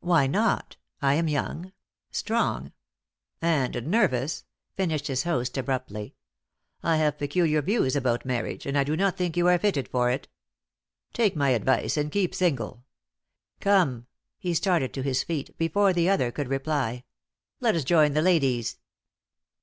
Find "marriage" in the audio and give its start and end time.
8.24-8.64